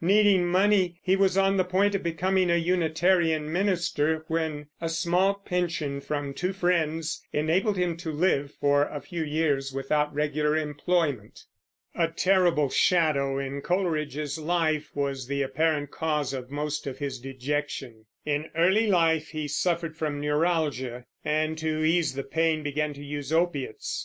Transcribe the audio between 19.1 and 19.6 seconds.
he